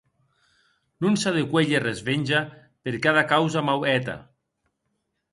Non 1.01 1.13
s’a 1.21 1.33
de 1.35 1.43
cuélher 1.51 1.81
resvenja 1.87 2.39
per 2.85 2.93
cada 3.03 3.23
causa 3.33 3.61
mau 3.69 3.79
hèta. 3.91 4.15